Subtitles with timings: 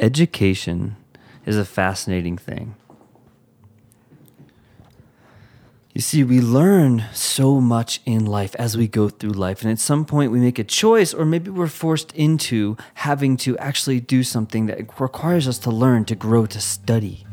[0.00, 0.96] education
[1.46, 2.74] is a fascinating thing.
[5.94, 9.62] You see, we learn so much in life as we go through life.
[9.62, 13.58] And at some point, we make a choice, or maybe we're forced into having to
[13.58, 17.26] actually do something that requires us to learn, to grow, to study.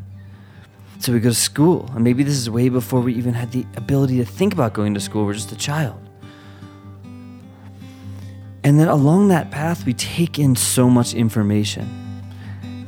[1.00, 1.90] So we go to school.
[1.94, 4.96] And maybe this is way before we even had the ability to think about going
[4.96, 5.26] to school.
[5.26, 6.02] We're just a child.
[8.64, 12.07] And then along that path, we take in so much information.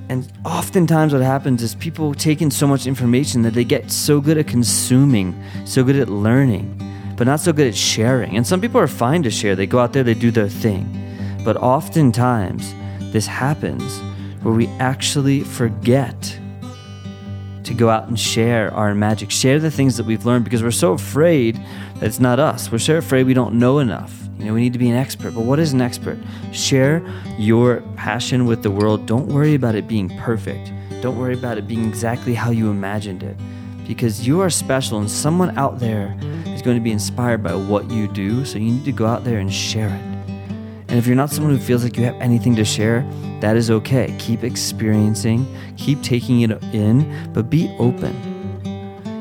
[0.09, 4.19] And oftentimes, what happens is people take in so much information that they get so
[4.19, 6.81] good at consuming, so good at learning,
[7.15, 8.36] but not so good at sharing.
[8.36, 10.95] And some people are fine to share, they go out there, they do their thing.
[11.45, 12.73] But oftentimes,
[13.11, 14.01] this happens
[14.41, 16.39] where we actually forget
[17.64, 20.71] to go out and share our magic, share the things that we've learned because we're
[20.71, 21.55] so afraid
[21.95, 22.71] that it's not us.
[22.71, 24.18] We're so afraid we don't know enough.
[24.39, 25.36] You know, we need to be an expert.
[25.36, 26.18] But what is an expert?
[26.54, 27.04] Share
[27.38, 29.06] your passion with the world.
[29.06, 30.71] Don't worry about it being perfect.
[31.02, 33.36] Don't worry about it being exactly how you imagined it.
[33.86, 37.92] Because you are special and someone out there is going to be inspired by what
[37.92, 38.46] you do.
[38.46, 40.09] So you need to go out there and share it.
[40.88, 43.06] And if you're not someone who feels like you have anything to share,
[43.42, 44.16] that is okay.
[44.20, 45.46] Keep experiencing,
[45.78, 48.16] keep taking it in, but be open.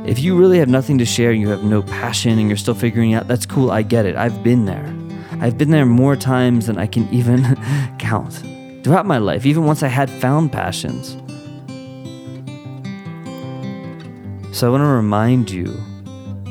[0.06, 3.14] If you really have nothing to share you have no passion and you're still figuring
[3.14, 3.70] out, that's cool.
[3.70, 4.16] I get it.
[4.16, 4.97] I've been there.
[5.40, 7.54] I've been there more times than I can even
[7.98, 8.42] count
[8.82, 11.12] throughout my life, even once I had found passions.
[14.56, 15.66] So I want to remind you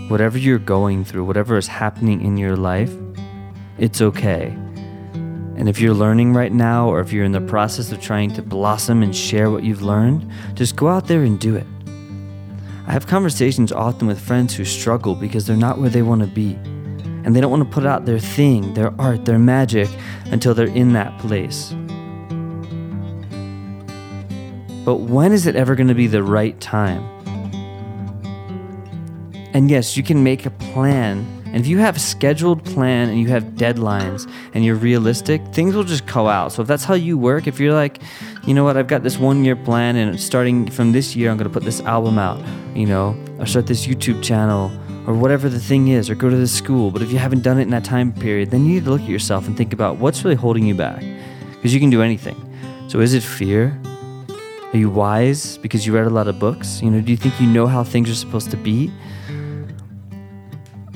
[0.07, 2.93] whatever you're going through, whatever is happening in your life,
[3.77, 4.55] it's okay.
[5.57, 8.41] And if you're learning right now, or if you're in the process of trying to
[8.41, 11.67] blossom and share what you've learned, just go out there and do it.
[12.85, 16.27] I have conversations often with friends who struggle because they're not where they want to
[16.27, 16.57] be
[17.27, 19.89] and they don't want to put out their thing, their art, their magic
[20.27, 21.73] until they're in that place.
[24.85, 27.03] But when is it ever going to be the right time?
[29.53, 31.27] And yes, you can make a plan.
[31.47, 35.75] And if you have a scheduled plan and you have deadlines and you're realistic, things
[35.75, 36.53] will just go out.
[36.53, 38.01] So if that's how you work, if you're like,
[38.45, 41.35] you know what, I've got this one year plan and starting from this year, I'm
[41.35, 42.41] going to put this album out,
[42.73, 44.71] you know, or start this YouTube channel
[45.07, 46.91] or whatever the thing is, or go to the school.
[46.91, 49.01] But if you haven't done it in that time period, then you need to look
[49.01, 51.03] at yourself and think about what's really holding you back.
[51.53, 52.35] Because you can do anything.
[52.89, 53.79] So is it fear?
[54.73, 56.81] Are you wise because you read a lot of books?
[56.81, 58.91] You know, do you think you know how things are supposed to be?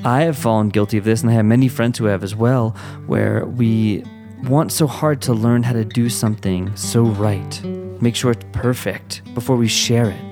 [0.04, 2.72] I have fallen guilty of this, and I have many friends who have as well,
[3.06, 4.04] where we
[4.44, 7.64] want so hard to learn how to do something so right,
[8.02, 10.31] make sure it's perfect before we share it.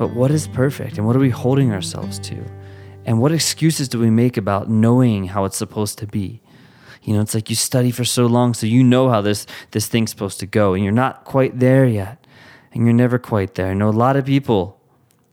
[0.00, 2.42] But what is perfect and what are we holding ourselves to?
[3.04, 6.40] And what excuses do we make about knowing how it's supposed to be?
[7.02, 9.88] You know, it's like you study for so long so you know how this this
[9.88, 12.26] thing's supposed to go and you're not quite there yet.
[12.72, 13.66] And you're never quite there.
[13.66, 14.80] I know a lot of people,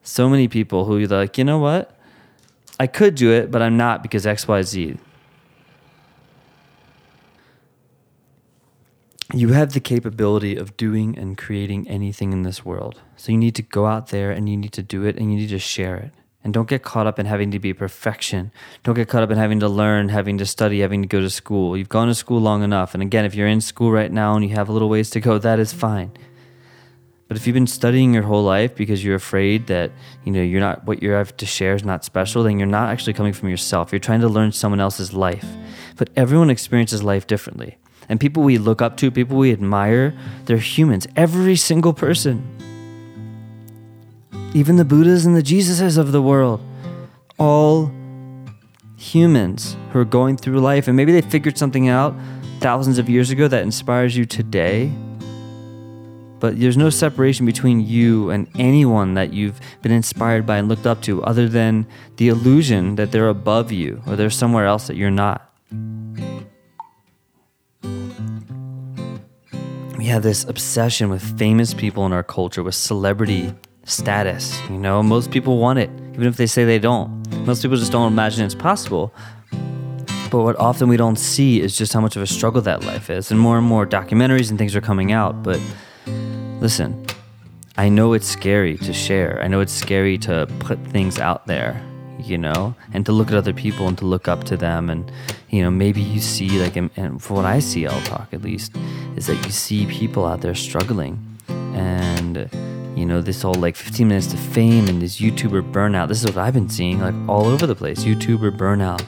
[0.04, 1.98] so many people who are like, you know what?
[2.78, 4.98] I could do it, but I'm not because XYZ.
[9.34, 13.02] You have the capability of doing and creating anything in this world.
[13.18, 15.38] So you need to go out there and you need to do it and you
[15.38, 16.14] need to share it.
[16.44, 18.52] And don't get caught up in having to be perfection.
[18.84, 21.30] Don't get caught up in having to learn, having to study, having to go to
[21.30, 21.76] school.
[21.76, 22.94] You've gone to school long enough.
[22.94, 25.20] And again, if you're in school right now and you have a little ways to
[25.20, 26.12] go, that is fine.
[27.28, 29.92] But if you've been studying your whole life because you're afraid that,
[30.24, 32.90] you know, you're not what you have to share is not special, then you're not
[32.90, 33.92] actually coming from yourself.
[33.92, 35.46] You're trying to learn someone else's life.
[35.98, 37.78] But everyone experiences life differently
[38.10, 40.14] and people we look up to, people we admire,
[40.46, 41.08] they're humans.
[41.16, 42.44] Every single person.
[44.54, 46.62] Even the Buddhas and the Jesuses of the world.
[47.38, 47.92] All
[48.98, 50.88] humans who are going through life.
[50.88, 52.16] And maybe they figured something out
[52.60, 54.92] thousands of years ago that inspires you today.
[56.40, 60.86] But there's no separation between you and anyone that you've been inspired by and looked
[60.86, 61.88] up to, other than
[62.18, 65.52] the illusion that they're above you or they're somewhere else that you're not.
[70.08, 74.60] Have this obsession with famous people in our culture, with celebrity status.
[74.70, 77.26] You know, most people want it, even if they say they don't.
[77.46, 79.14] Most people just don't imagine it's possible.
[80.30, 83.10] But what often we don't see is just how much of a struggle that life
[83.10, 83.32] is.
[83.32, 85.42] And more and more documentaries and things are coming out.
[85.42, 85.62] But
[86.60, 87.06] listen,
[87.78, 89.42] I know it's scary to share.
[89.42, 91.82] I know it's scary to put things out there
[92.28, 94.90] you know, and to look at other people and to look up to them.
[94.90, 95.12] And,
[95.50, 98.42] you know, maybe you see, like, and, and for what I see, I'll talk at
[98.42, 98.76] least,
[99.16, 101.38] is that you see people out there struggling.
[101.48, 102.50] And,
[102.96, 106.08] you know, this whole like 15 minutes to fame and this YouTuber burnout.
[106.08, 109.04] This is what I've been seeing, like, all over the place YouTuber burnout.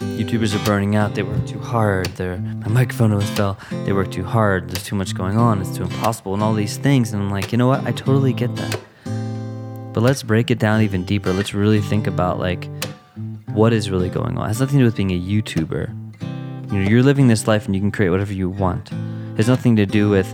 [0.00, 1.14] YouTubers are burning out.
[1.14, 2.06] They work too hard.
[2.16, 3.58] Their my microphone almost fell.
[3.84, 4.70] They work too hard.
[4.70, 5.60] There's too much going on.
[5.60, 7.12] It's too impossible, and all these things.
[7.12, 7.86] And I'm like, you know what?
[7.86, 8.80] I totally get that.
[9.92, 11.32] But let's break it down even deeper.
[11.32, 12.68] Let's really think about like
[13.48, 14.44] what is really going on.
[14.44, 16.72] It has nothing to do with being a YouTuber.
[16.72, 18.92] You know, you're living this life and you can create whatever you want.
[18.92, 20.32] It has nothing to do with,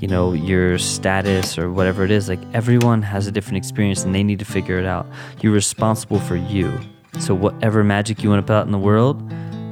[0.00, 2.28] you know, your status or whatever it is.
[2.28, 5.06] Like everyone has a different experience and they need to figure it out.
[5.40, 6.78] You're responsible for you.
[7.18, 9.22] So whatever magic you want to put out in the world,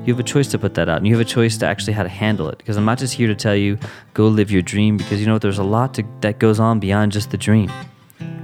[0.07, 1.93] you have a choice to put that out and you have a choice to actually
[1.93, 3.77] how to handle it because i'm not just here to tell you
[4.15, 7.11] go live your dream because you know there's a lot to, that goes on beyond
[7.11, 7.69] just the dream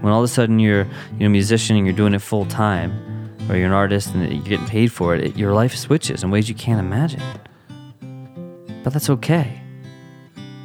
[0.03, 2.45] when all of a sudden you're you know a musician and you're doing it full
[2.45, 2.93] time
[3.49, 6.31] or you're an artist and you're getting paid for it, it your life switches in
[6.31, 7.23] ways you can't imagine.
[8.85, 9.61] But that's okay.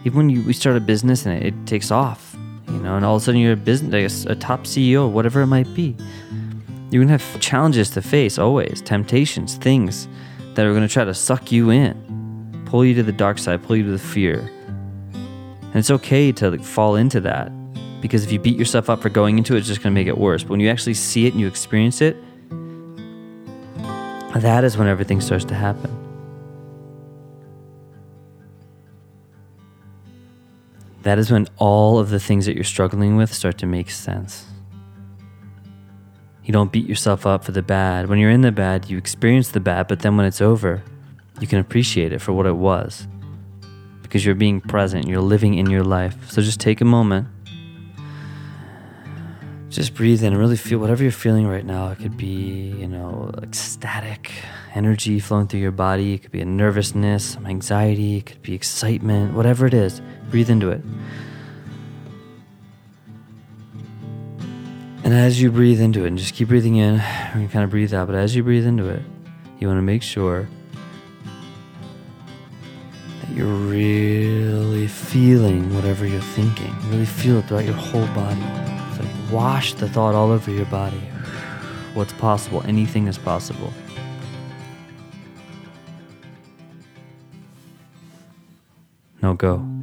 [0.04, 2.36] Even when you we start a business and it, it takes off
[2.68, 5.48] you know and all of a sudden you're a business a top ceo whatever it
[5.48, 5.96] might be
[6.90, 10.08] you're gonna have challenges to face always, temptations, things
[10.54, 13.76] that are gonna try to suck you in, pull you to the dark side, pull
[13.76, 14.50] you to the fear.
[15.12, 17.52] And it's okay to like, fall into that
[18.02, 20.18] because if you beat yourself up for going into it, it's just gonna make it
[20.18, 20.44] worse.
[20.44, 22.18] But when you actually see it and you experience it,
[24.36, 25.92] that is when everything starts to happen.
[31.04, 34.46] That is when all of the things that you're struggling with start to make sense.
[36.44, 38.10] You don't beat yourself up for the bad.
[38.10, 40.84] When you're in the bad, you experience the bad, but then when it's over,
[41.40, 43.08] you can appreciate it for what it was.
[44.02, 46.30] Because you're being present, you're living in your life.
[46.30, 47.28] So just take a moment.
[49.70, 51.90] Just breathe in and really feel whatever you're feeling right now.
[51.90, 54.32] It could be, you know, ecstatic
[54.74, 56.14] energy flowing through your body.
[56.14, 58.18] It could be a nervousness, some anxiety.
[58.18, 60.02] It could be excitement, whatever it is.
[60.30, 60.82] Breathe into it.
[65.04, 66.96] And as you breathe into it, and just keep breathing in,
[67.40, 69.02] you kind of breathe out, but as you breathe into it,
[69.60, 70.50] you want to make sure
[73.22, 76.76] that you're really feeling whatever you're thinking.
[76.90, 78.67] Really feel it throughout your whole body.
[79.32, 81.02] Wash the thought all over your body.
[81.94, 82.64] What's possible?
[82.66, 83.74] Anything is possible.
[89.22, 89.77] No, go.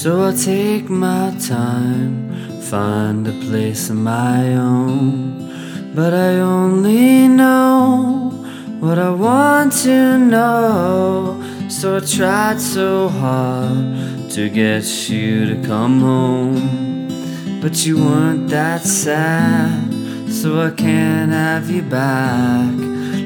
[0.00, 2.30] So I take my time,
[2.60, 5.92] find a place of my own.
[5.92, 8.30] But I only know
[8.78, 11.42] what I want to know.
[11.68, 17.60] So I tried so hard to get you to come home.
[17.60, 19.92] But you weren't that sad,
[20.30, 22.72] so I can't have you back.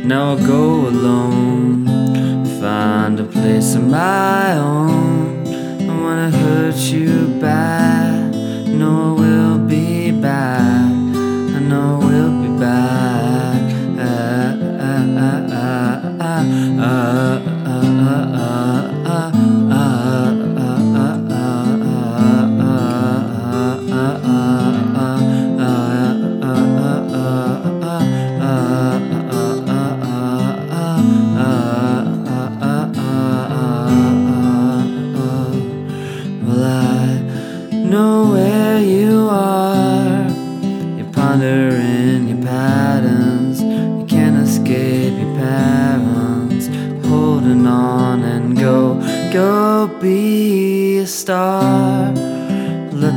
[0.07, 1.85] Now I'll go alone,
[2.63, 5.42] find a place of my own
[6.23, 8.33] wanna hurt you bad.
[8.67, 10.93] No, we'll be back.
[11.57, 12.32] I know we'll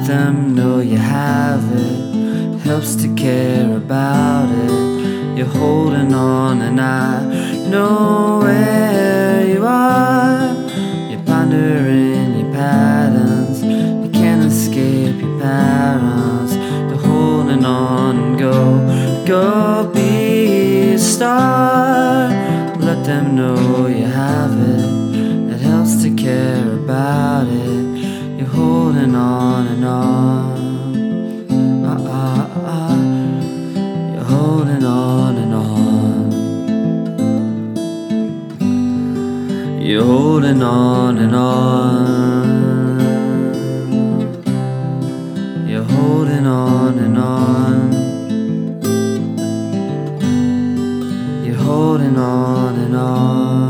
[0.07, 2.59] them know you have it.
[2.59, 5.37] Helps to care about it.
[5.37, 10.53] You're holding on, and I know where you are.
[11.09, 13.63] You're pondering your patterns.
[13.63, 16.53] You can't escape your parents.
[16.53, 22.29] You're holding on and go, go be a star.
[22.79, 27.94] Let them know you have it It helps to care about it.
[29.05, 30.57] Holding on and on.
[31.85, 32.95] Uh, uh, uh.
[34.15, 36.31] You're holding on and on.
[39.79, 42.47] You're holding on and on.
[45.69, 47.91] You're holding on and on.
[51.45, 53.64] You're holding on and on.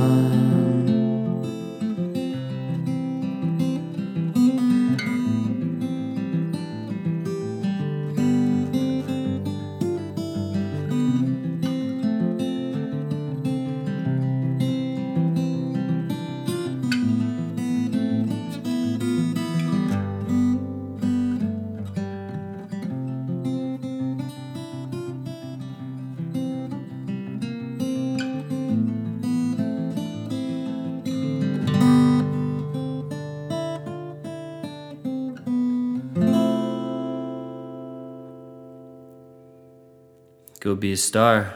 [40.66, 41.54] Go be a star.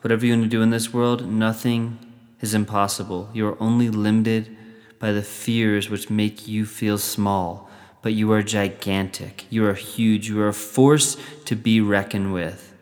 [0.00, 2.00] Whatever you want to do in this world, nothing
[2.40, 3.30] is impossible.
[3.32, 4.56] You are only limited
[4.98, 7.70] by the fears which make you feel small,
[8.02, 9.46] but you are gigantic.
[9.50, 10.28] You are huge.
[10.28, 12.74] You are a force to be reckoned with.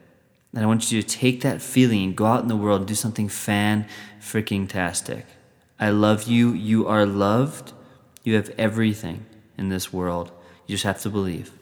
[0.55, 2.89] And I want you to take that feeling and go out in the world and
[2.89, 3.87] do something fan
[4.23, 5.27] freaking tastic.
[5.79, 6.55] I love you.
[6.55, 7.75] You are loved.
[8.25, 9.27] You have everything
[9.59, 10.33] in this world.
[10.67, 11.58] You just have to believe.